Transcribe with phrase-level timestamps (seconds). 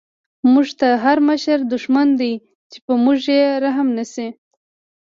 [0.53, 2.33] موږ ته هر مشر دشمن دی،
[2.71, 4.27] چی په موږ یې رحم نه شی